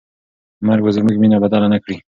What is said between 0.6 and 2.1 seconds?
مرګ به زموږ مینه بدله نه کړي.